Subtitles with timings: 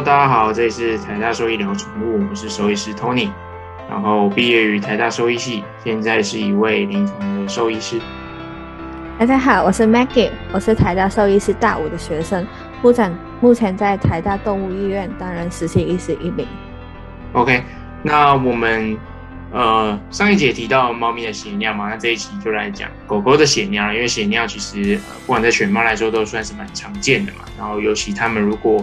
[0.00, 3.28] Hello，大家好，这里是台大兽医聊宠物，我是兽医师 Tony，
[3.86, 8.00] 然后毕业于台大兽医系，现在是一位临床的兽医师。
[9.18, 12.46] 大家好，我是 Maggie，我是台大兽医师大五的学生，
[12.80, 16.46] 目前目前在台大动物医院担任实习医师一名。
[17.34, 17.62] OK，
[18.02, 18.96] 那我们
[19.52, 28.82] 呃上一节提到猫咪的血尿嘛，那这一期就来讲狗狗的血尿，因为血尿其实呃不管在犬猫来说都算是蛮常见的嘛，然后尤其它们如果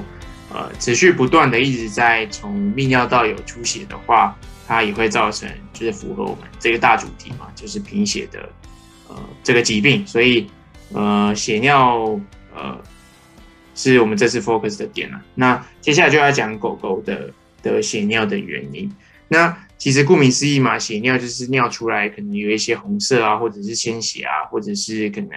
[0.50, 8.50] 呃持续不断的一直在从泌尿道有出血的话，它也会造成就是符合我们这个大主题嘛，就是贫血的
[9.10, 10.48] 呃这个疾病，所以
[10.94, 12.20] 呃血尿
[12.56, 12.80] 呃
[13.76, 15.22] 是我们这次 focus 的点了。
[15.36, 17.32] 那接下来就要讲狗狗的。
[17.64, 18.90] 的血尿的原因，
[19.28, 25.30] 那其实顾名思义嘛，血尿就是尿出来可能有一些红色啊，或者是鲜血啊，或者是可能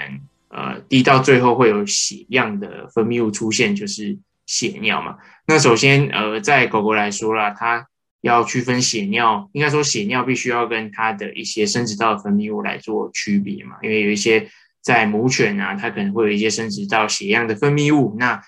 [0.49, 4.17] 呃滴到最后会有血样的分泌物出现，就是
[4.51, 5.19] 血尿嘛。
[5.47, 7.87] 那首先呃，在狗狗来说啦，它
[8.21, 14.49] 要区分血尿，应该说血尿必须要跟它的一些生殖道分泌物来做区别嘛，因为有一些
[14.83, 18.43] 在母犬啊，它可能会有一些生殖道血样的分泌物，那。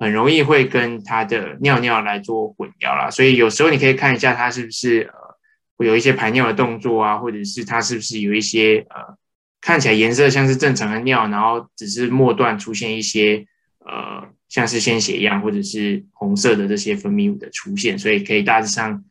[0.00, 5.34] 很容易会跟它的尿尿来做混淆啦，所以有时候你可以看一下它是不是呃
[5.76, 9.16] 会有一些排尿的动作啊，或者是它是不是有一些呃
[9.60, 13.44] 看起来颜色像是正常的尿，然后只是末段出现一些
[13.88, 19.04] 呃像是鲜血一样或者是红色的这些分泌物的出现，所以可以大致上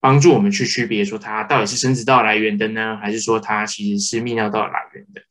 [0.00, 5.22] 帮助我们去区别说它到底是生殖道来源的呢，还是说它其实是泌尿道来源的。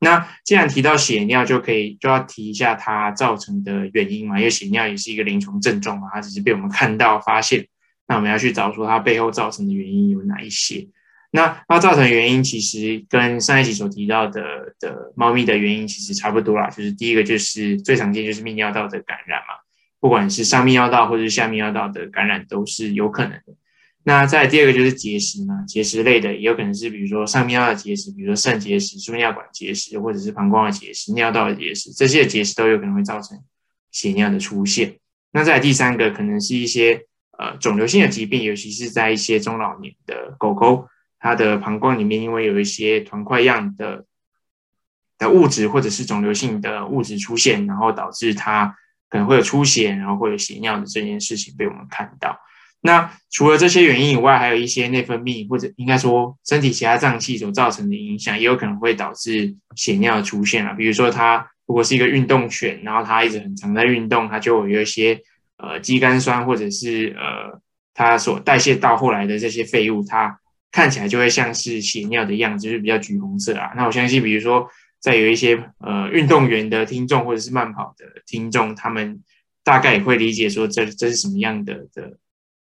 [0.00, 7.66] 那既然提到血尿，就可以就要提一下它造成的原因嘛，因为血尿也是一个临床症状嘛，它只是被我们看到发现，
[8.06, 10.86] 那我们要去找出它背后造成的原因有哪一些。
[11.30, 19.54] 那它造成原因其实跟上一集所提到的的猫咪的原因其实差不多啦，就是第一个就是最常见就是泌尿道的感染嘛，
[20.00, 23.54] 不管是上泌尿道或者是下泌尿道的感染都是有可能的。
[24.04, 33.38] 那再第二个就是结石嘛，结石类的也有可能是，比如说上泌尿道的结石，比如说肾结石、输尿管结石，或者是膀胱的结石、尿道的结石，这些结石都有可能会造成
[33.90, 34.96] 血尿的出现。
[35.32, 37.02] 那再第三个可能是一些
[37.36, 44.04] 呃肿瘤性的疾病，尤其是在一些中老年的狗狗，它的膀胱里面因为有一些团块样的
[45.18, 48.76] 的物质或者是肿瘤性的物质出现，然后导致它
[49.08, 52.38] 可能会有出血，然后会有血尿的这件事情被我们看到。
[52.80, 60.72] 那除了这些原因以外，还有一些内分泌或者应该说身体其他脏器所造成的影响，也有可能会导致血尿的出现啊。
[60.74, 65.20] 比如说，它如果是一个运动犬，然后它一直很常在运动，它就有一些
[65.56, 67.60] 呃肌酐酸或者是呃
[67.94, 70.38] 它所代谢到后来的这些废物，它
[70.72, 73.72] 看起来就会像是血尿的样子，就是比较橘红色啊。
[73.76, 74.68] 那我相信，比如说
[75.00, 79.22] 在有一些呃运动员的听众或者是慢跑的听众，他们
[79.62, 82.18] 大概也会理解说这这是什么样的的。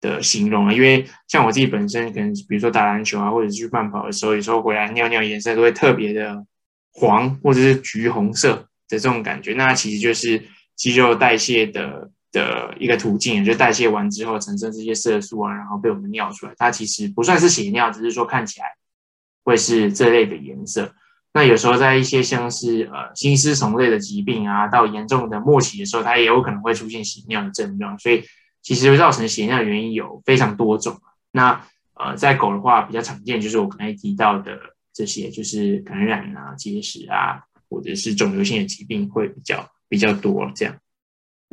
[0.03, 6.45] 的形容啊，因为像我自己本身，可能比如说打篮球啊，或者去慢跑的时候，有时候回来尿尿颜色都会特别的
[6.91, 9.53] 黄，或者是橘红色的这种感觉。
[9.53, 10.43] 那其实就是
[10.75, 16.53] 肌肉代谢的的一个途径，就代谢完之后产生这些色素啊，然后被我们尿出来。
[16.57, 18.65] 它其实不算是血尿，只是说看起来
[19.45, 20.93] 会是这类的颜色。
[21.33, 28.25] 那有时候在一些像是呃心丝虫类的疾病啊，到严重的末期的时候，它也有可能会出现血尿的症状，所以。
[28.65, 31.01] 其实会造成血尿的原因有非常多种
[31.33, 31.65] 那
[31.95, 34.57] 呃，在狗的话比较常见就是我刚才提到的
[34.93, 40.73] 这些，就是感染啊、结石啊，或者是肿瘤性的疾病会比较比较多这样。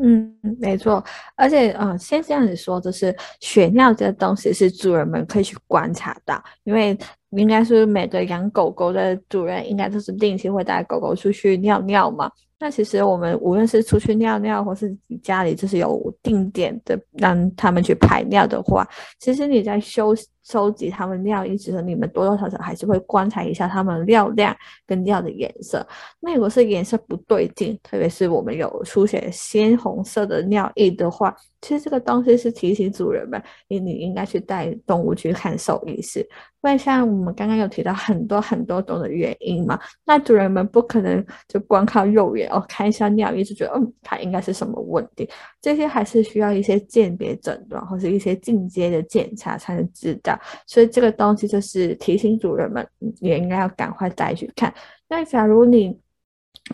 [0.02, 1.04] 嗯，没错。
[1.36, 6.96] 而且呃，先这样子说，就是血尿这个东西是主人们可以去观察到，因为
[7.30, 12.30] 应该是每个养狗狗的主人应该都是定期会带狗狗出去尿尿嘛。
[12.58, 18.88] 那其实我们无论是出去尿尿，或是家里就是有定点的让他们去排尿的话，
[19.18, 24.54] 其实你在休息收集他们尿液时，你们多多少少还是会观察一下他们尿量
[24.84, 25.86] 跟尿的颜色。
[26.18, 36.26] 那如果是颜色不对劲，特别是我们有出现鲜红色的尿液的话，其实这个东西是提醒主人们，你你应该去带动物去看兽医师。
[36.62, 45.26] 因为像我们刚刚有提到很多很多种的原因嘛，那主人们不可能就光靠肉眼哦看一下尿液就觉得嗯它应该是什么问题，
[45.62, 50.38] 这些还是需要一些鉴别诊断或是一些进阶的检查才能知道。
[50.66, 52.86] 所以这个东西就是提醒主人们
[53.20, 54.72] 也应该要赶快带去看。
[55.08, 55.98] 那假如你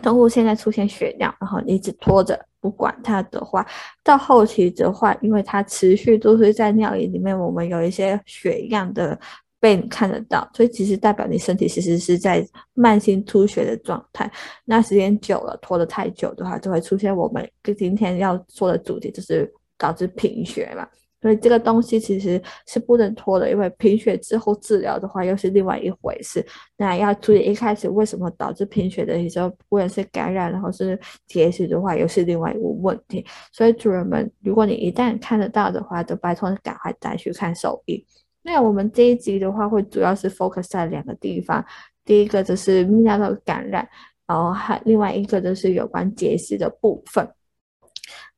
[0.01, 3.65] 动物现在出现血尿，然后一直拖着不管它的话，
[4.03, 9.19] 到后期的话，因为它持续都是在尿液里面，我们有一些血样的。
[9.59, 14.31] 被你看得到，所以其实代表你身体其实是在慢性出血的状态。
[14.65, 20.87] 那时间久了，拖得太久的话，就会出现我们今天要说的主题，就是导致贫血嘛。
[21.21, 26.45] 所以这个东西其实是不能拖的，因为贫血之后治疗的话又是另外一回事。
[26.77, 33.25] 那要注意一开始为什么导致贫血的时候，不管是感染，然后是结石的话，又是另外一个问题。
[33.51, 38.05] 所以主人们，如果你一旦看得到的话，就拜托赶快带去看兽医。
[38.43, 41.65] 那我们这一集的话，会主要是 focus 在两个地方，
[42.05, 43.85] 第一个就是泌尿道感染，
[44.25, 47.27] 然后还另外一个就是有关结石的部分。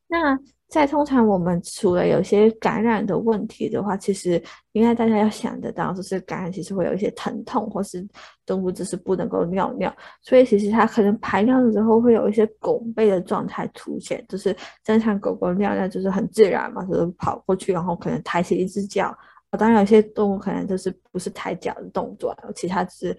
[0.08, 4.42] 那在通常我们除了有些感染的问题的话，其实
[4.74, 8.08] 应该大家要想得到，就是感染其实会有一些疼痛，或是
[8.46, 19.18] 动物就是不能够尿尿，所以其实它可能排尿的时候会有一些拱背的状态出现，就是正常狗狗尿尿就是很自然嘛，就是跑过去，然后可能抬起一只脚，
[19.58, 23.18] 当然有些动物可能就是不是抬脚的动作，其他只是。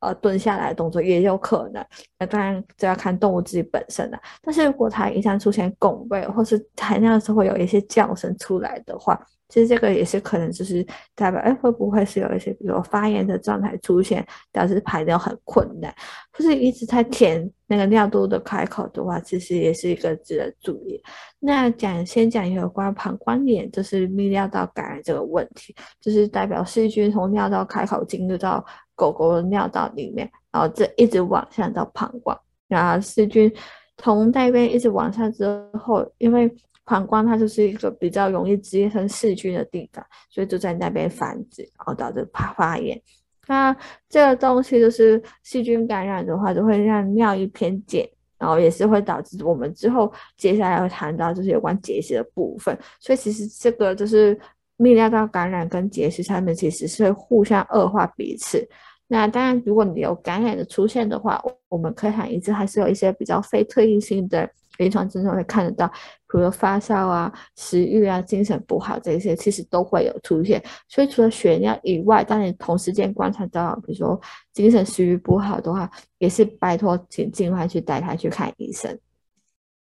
[0.00, 1.84] 呃，蹲下来动作也有可能，
[2.18, 4.18] 那当然这要看动物自己本身的。
[4.40, 9.20] 但是如果它一旦出现拱背，或是排尿的时会有一些叫声出来的话，
[9.50, 10.82] 其实这个也是可能就是
[11.14, 15.94] 代表，哎，会不会是有一些比如发炎的状态出现，导致排尿很困难，
[16.32, 21.02] 或是一直在舔那个尿道的开口的话，其实也是一个值得注意。
[21.40, 28.64] 那讲先讲有关膀胱炎，就是泌尿道感染这个问题，就是代表细菌从尿道开口进入到。
[29.00, 32.38] 狗狗的尿道里面，然后这一直往下到膀胱，
[32.68, 33.50] 然后细菌
[33.96, 36.54] 从那边一直往下之后，因为
[36.84, 43.00] 膀胱它就是一个比较容易滋生细菌的地方，所以就在那边繁殖，然后导致发发炎。
[43.46, 43.74] 那
[44.08, 48.06] 这个东西就是细菌感染的话，就会让尿液偏碱，
[48.38, 52.78] 然后也是会导致我们之后接下来会谈到就是有关结石的部分。
[53.00, 54.38] 所以其实这个就是
[54.76, 58.68] 泌尿道感染跟结石上面其实是会互相恶化彼此。
[59.12, 64.48] 那当然，如果你有感染的出现的话，我们可想而知，还是有一些比较非特异性的
[64.78, 65.88] 临床症状会看得到，
[66.28, 70.62] 比如发烧啊、食欲啊、精神不好这些，其实都会有出现。
[70.88, 74.20] 所以除了血尿以外，当你同时间观察到，比如说
[74.52, 78.96] 精神食欲不好的话，也是拜托请尽快去带他去看医生。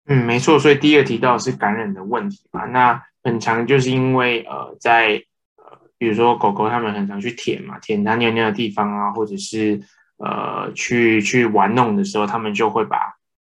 [0.08, 0.58] 嗯，没错。
[0.58, 5.24] 所以第一个提到是感染的问题嘛，那很常就是因为呃在。
[6.02, 9.80] 比如说狗狗，它们很常去舔嘛，舔它尿尿的地方啊，或者是
[10.18, 12.98] 呃去去玩弄的时候，它们就会把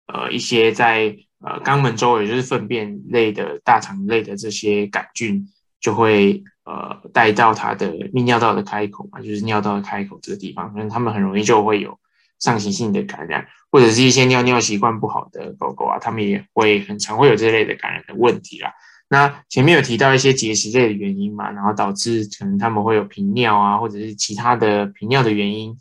[0.06, 1.14] 呃一些在
[1.44, 5.46] 呃肛门周围，就是粪便类的大肠类的这些杆菌，
[5.82, 11.98] 就会呃带到它的泌尿道的开口嘛，就是尿道的开口这个地方，所以它们很容易就会有
[12.38, 18.72] 上行性的感染，或者是一些尿尿习惯不好的狗狗啊，它们也会很常会有这类的感染的问题啦。
[19.08, 25.78] 那前面有提到一些结石类的原因嘛，然后导致可能他们会有频尿啊，或者是其他的频尿的原因，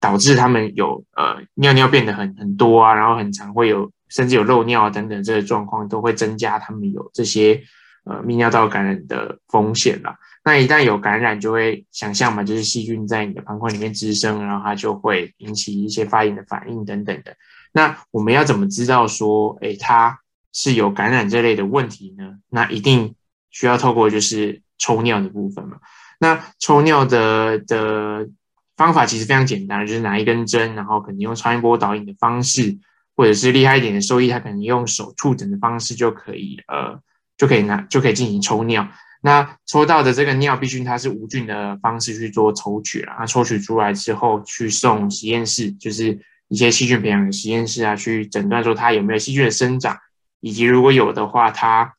[0.00, 7.62] 导致他们有呃尿尿变得很很多啊，然后很常会有甚至有漏尿啊等等这个状况，都会增加他们有这些
[8.04, 10.18] 呃泌尿道感染的风险啦。
[10.44, 17.36] 那一旦有感染，就会想象嘛，就是细菌在你的膀胱里面滋生，然后它就会引起一些发炎的反应等等的。
[17.72, 20.18] 那我们要怎么知道说，哎，它？
[20.58, 23.14] 是有感染这类的问题呢，那一定
[23.50, 25.76] 需要透过就是抽尿的部分嘛。
[26.18, 28.26] 那抽尿的的
[28.74, 32.78] 方法其实非常简单，就是拿一根针，然后可能用超音波导引的方式，
[33.14, 36.98] 或者是厉害一点的兽医，他可能用手触诊的方式就可以，呃，
[37.36, 38.88] 就可以拿就可以进行抽尿。
[39.20, 49.98] 那抽到的这个尿必须它是无菌的方式去做抽取啊，抽取出来之后去送实验室，就是一些细菌培养的实验室啊，去诊断说它有没有细菌的生长。
[50.40, 51.94] 以及如果有的话，它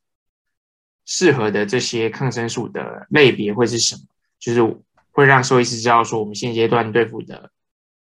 [1.05, 4.01] 适合的这些抗生素的类别会是什么？
[4.39, 4.61] 就是
[5.11, 7.51] 会让兽医师知道说，我们现阶段对付的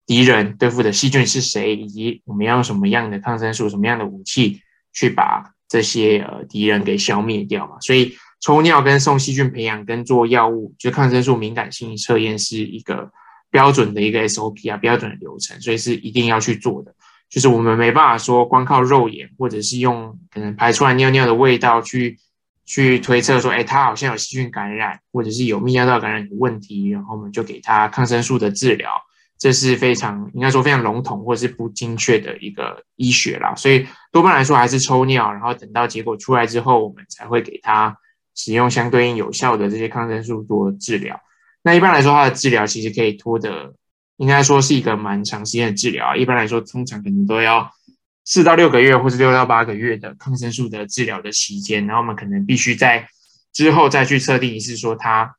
[0.05, 4.61] 敌人、对付的细菌是谁，以及我们要用什么样的抗生素、什么样的武器
[4.93, 7.79] 去把这些呃敌人给消灭掉嘛。
[7.79, 13.11] 所以抽尿跟送细菌培养跟做药物，就抗生素敏感性测验是一个
[13.49, 16.95] 标准的一个 SOP 啊，标准的流程，所以是一定要去做的。
[17.29, 22.17] 就是我们没办法说光靠肉眼，或者是用可能排出来尿尿的味道去
[22.65, 28.89] 去推测说，哎，他好像有细菌感染，或者是有泌尿道感染的问题，然后我们就给他抗生素的治疗，
[29.37, 33.53] 这是非常应该说非常笼统或者是不精确的一个医学啦。
[33.55, 37.97] 所以多半来说还是抽尿，然后等到结果出来之后，我们才会给他
[38.33, 41.19] 使用相对应有效的这些抗生素做治疗。
[41.63, 43.73] 那一般来说，它的治疗其实可以拖的。
[44.17, 47.69] 应该说是一个蛮长时间的治疗啊，一般来说，通常可能都要
[48.23, 53.07] 四到六个月，或者六到八个月的抗生素的治疗的期间，然后我们可能必须在
[53.51, 55.35] 之后再去测定一次，说它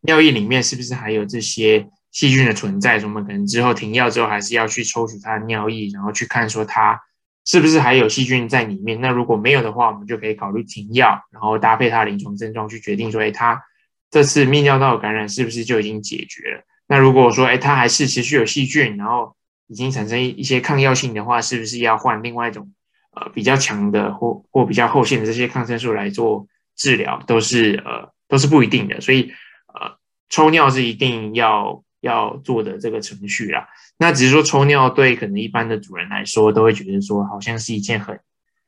[0.00, 7.00] 尿液里面是不是还有这些细菌的存在，我们可能之后停药之后，还是要去抽取它的尿液，然后去看说它
[7.44, 9.00] 是不是还有细菌在里面？
[9.00, 13.62] 那如果没有的话，我们就可以考虑停药，然后搭配它临床症状去决定说，哎，它
[14.10, 16.64] 这次泌尿道感染是不是就已经解决了？
[16.86, 19.34] 那如果说，哎，它还是持续有细菌，然后
[19.66, 22.72] 已经产生一些抗药性的话，是不是要换另外一种
[23.12, 27.22] 呃比较强的或或比较后线的这些抗生素来做治疗？
[27.26, 29.32] 都是呃都是不一定的，所以
[29.72, 29.96] 呃
[30.28, 33.66] 抽尿是一定要要做的这个程序啦。
[33.96, 38.20] 那只是说抽尿对可能一般的主人来说，都会觉得说好像是一件很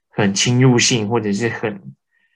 [0.08, 1.94] 很侵入性或者是很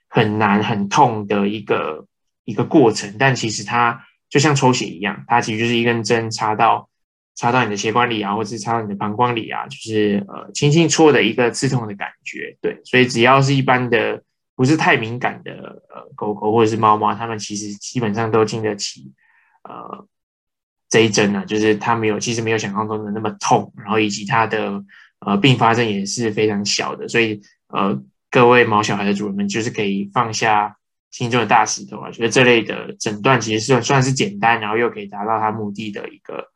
[0.08, 2.06] 很难很痛的一个
[2.44, 3.16] 一个过程。
[3.18, 6.88] 但其实它就像抽血一样，它其实就是一根针插到
[7.34, 12.56] 插到你的血管里啊，或者是插到你的膀胱里啊，就是呃轻轻戳的一个刺痛的感觉。
[12.62, 14.22] 对，所以只要是一般的
[14.56, 19.12] 不是太敏感的呃狗狗或者是猫猫，它们其实基本上都经得起
[19.64, 20.06] 呃。
[20.92, 24.82] 这一针呢，就是它没有，其实没有想象中的那么痛，然后以及它的
[25.20, 27.96] 呃并发症也是非常小的，所以呃
[28.28, 30.78] 各位毛小孩的主人们就是可以放下
[31.10, 36.46] 心中的大石头啊，觉得这类的诊断其实是算是简单，然后又可以达到它目的的一个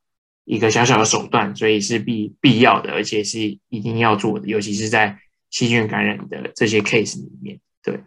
[0.44, 5.16] 一个小小的手段，所以是必必要的，而且是一定要做的，尤其是在
[5.50, 7.98] 细菌感染的这些 case 里面，对。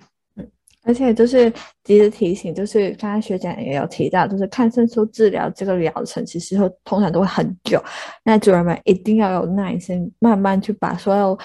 [0.83, 1.51] 而且就是
[1.83, 7.83] 及时提醒，就是刚才学长也有提到，就是抗生素治疗这个疗程，其实会通常都会很久。
[8.23, 11.37] 那主人们一定要有耐心，慢慢去把所有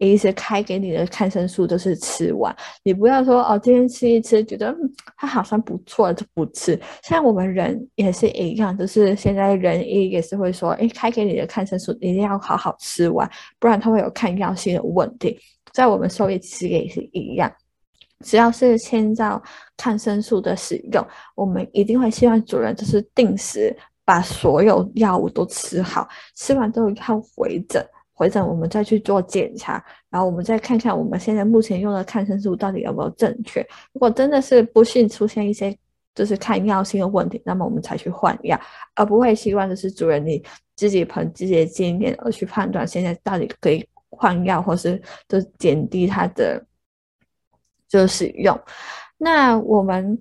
[0.00, 2.54] 医生开给你的抗生素都是吃完。
[2.82, 4.74] 你不要说哦，今天吃一吃，觉得
[5.16, 6.78] 它好像不错就不吃。
[7.02, 15.38] 像我们人也是一样，就是现在人医也是会说，哎，开给你的抗生素一定要好好吃完，不然它会有抗药性的问题。
[15.72, 17.52] 在我们兽医其实也是一样。
[18.24, 19.42] 只要是牵到
[19.76, 27.82] 抗生素的使用，我们一定会希望主人就是定时把所有药物都吃好，吃完之后要回诊，
[28.20, 33.66] 回诊我们再去做检查，然后我们再看看我们现在目前用的抗生素到底有没有正确。
[33.94, 35.74] 如果真的是不幸出现一些
[36.14, 38.60] 就是抗药性的问题，那么我们才去换药，
[38.94, 40.44] 而不会希望就是主人你
[40.76, 46.62] 自己凭自己的经验而去判断现在到底可以换药，或是就减低它的。
[47.88, 48.56] 就使用，
[49.18, 50.16] 那我们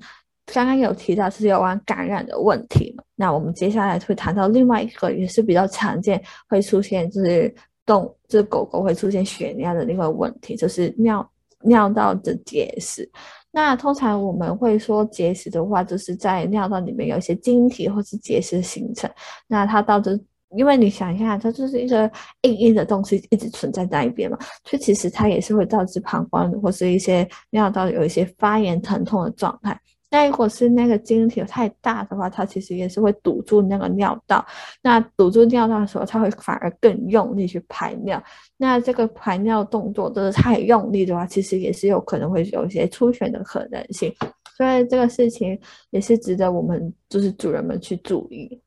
[0.47, 3.03] 刚刚有提到是有关感染的问题嘛？
[3.13, 7.53] 那我们接下来会谈到另外一个也是比较常见会出现，就是
[7.89, 11.27] 动，就是狗狗会出现血尿的另外问题，就是尿
[11.63, 13.10] 尿道的结石。
[13.51, 19.10] 那通常我们会说结石的话，就是在尿道里面有一些晶体或是结石形成，
[19.48, 20.24] 那它导致。
[20.58, 29.79] 因为你想一下，它就是一个硬硬的东西一直存在在一边嘛，所以其实它也是会导致膀胱或是一些尿道有一些发炎疼痛的状态。
[30.11, 34.45] 那如果是那个晶体太大的话，它其实也是会堵住那个尿道。
[34.81, 38.21] 那堵住尿道的时候，它会反而更用力去排尿。
[38.57, 44.13] 那这个排尿动作都是太用力的话，其实也是有可能会有一些出血的可能性。
[44.57, 45.57] 所以这个事情
[45.91, 48.61] 也是值得我们就是主人们去注意。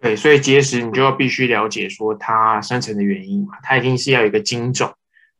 [0.00, 4.92] 对，所以结石你就要必须了解说它生成的原因嘛，它一定是要有一个晶种，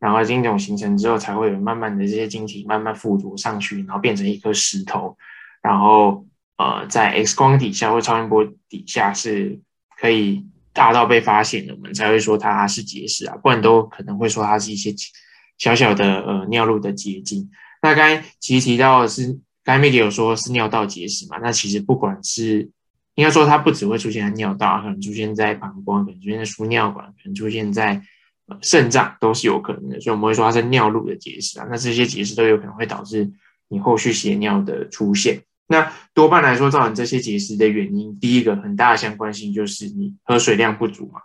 [0.03, 5.17] 然后晶种形成之后，才会有慢慢的这些晶体慢慢附着上去，然后变成一颗石头，
[5.63, 9.61] 然后呃在 X 光底下或超音波底下是
[10.01, 14.93] 可以大到被发现的，我们才会说它是结石啊，不然都可能会说它是一些
[15.57, 17.49] 小小的呃尿路的结晶。
[17.81, 22.69] 那刚才其实提到的是，刚才 Maggie 有说是尿道结石嘛，那其实不管是
[23.15, 28.03] 应该说，它不只会出现在尿道，可能出现在膀胱，可能出现在输尿管，可能出现在
[28.63, 30.01] 肾脏，都是有可能的。
[30.01, 31.67] 所以我们会说它是尿路的结石啊。
[31.71, 33.31] 那这些结石都有可能会导致
[33.69, 35.43] 你后续血尿的出现。
[35.69, 41.21] 那多半来说，造成这些结石的原因，第一个很大的相关性就是你喝水量不足嘛。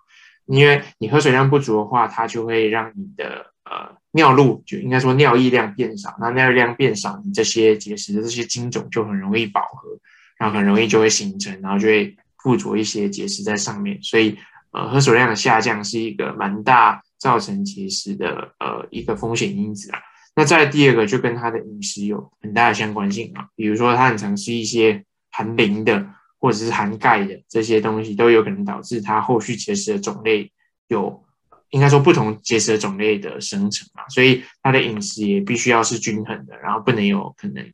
[0.46, 6.16] 因为你喝水量不足的话，它就会让你的呃尿路就应该说尿液量变少。
[6.20, 10.00] 那尿液量变少，你这些结石的这些精肿就很容易饱和。
[10.40, 14.38] 然后很容易就会形成，然后就会附着一些结石在上面，所以
[14.70, 20.00] 呃喝水量的下降是一个蛮大造成结石的呃一个风险因子啊。
[20.36, 26.08] 那再第二个就跟他的饮食有很大的相关性嘛，比如说他很常吃一些含磷的
[26.40, 30.52] 或者是含钙的这些东西，都有可能导致他后续结石的种类
[30.88, 31.26] 有
[31.72, 37.66] 应该说不同结石的种类的生成嘛，所以他的饮食也必须要是均衡的，然后不能有可能。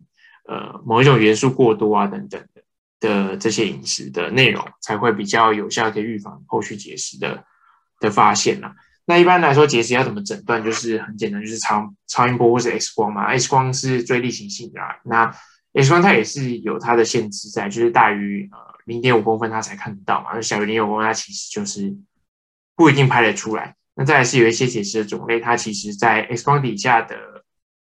[0.45, 2.63] 呃，某一种元素过多啊，等等的
[2.99, 7.45] 的这些饮食的内容，才会比较有效可以预防后续结石的
[8.01, 8.73] 的发现呐。
[9.05, 10.63] 那一般来说，结石要怎么诊断？
[10.63, 13.25] 就是很简单，就是超超音波或是 X 光嘛。
[13.25, 15.29] X 光是最例行性的，那
[15.73, 20.31] X 光它也是有它的限制在，就是大于呃零点五公分它才看得到嘛。
[20.33, 21.93] 那小于零点五公分，它其实就是
[22.75, 23.75] 不一定拍得出来。
[23.95, 27.15] 那再来是有一些结石的种类，它其实在 X 光底下的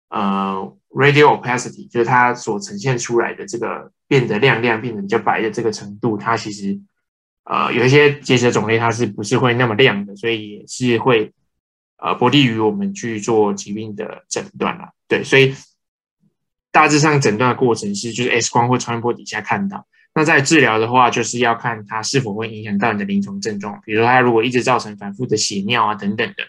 [0.09, 6.77] 呃 radio opacity，就是它所呈现出来的这个变得亮亮、变得比较白的这个程度，它其实
[7.45, 11.31] 呃有一些结石的种类它是不是会那么亮的，所以也是会
[11.97, 14.91] 呃不利于我们去做疾病的诊断啦。
[15.07, 15.55] 对，所以
[16.71, 19.87] 大致上诊断的过程是就是 X 光或超音波底下看到。
[20.17, 23.81] 那在治疗的话，就是要看它是否会影响到你的临床症状。
[23.85, 26.43] 比如说，它如果一直造成反复的血尿啊等等的，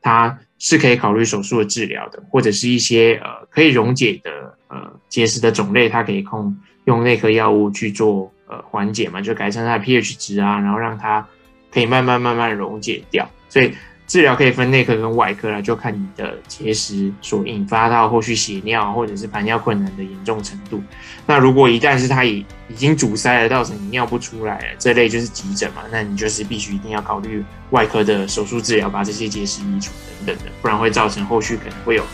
[0.00, 11.26] 它是可以考虑手术的治疗的，或者是一些呃可以溶解的呃结石的种类，它可以控用内科药物去做呃缓解嘛，就改善它的 pH 值啊，然后让它
[11.72, 13.26] 可以慢慢慢慢溶解掉。
[13.48, 13.72] 所以。
[14.10, 20.82] 治疗可以分内科跟外科啦，就看你的结石所引发到后续血尿或者是排尿困难的严重程度。
[21.26, 29.92] 那如果一旦是它已已经阻塞了，造成你尿不出来了，这类就是急诊嘛，那你就是必须一定要考虑外科的手术治疗，把这些结石移除
[30.26, 32.04] 等等的，不然会造成后续可能会有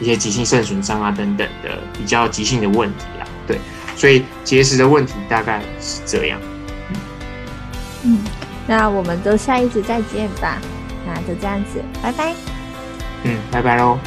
[0.00, 3.26] 一些急性肾损伤啊等等的比较急性的问题啦。
[3.46, 3.58] 对，
[3.96, 6.40] 所以结石的问题大概是这样。
[8.02, 8.18] 嗯，
[8.66, 10.58] 那我们就下一集再见吧。
[11.06, 12.34] 那就这样子，拜拜。
[13.24, 13.98] 嗯，拜拜喽。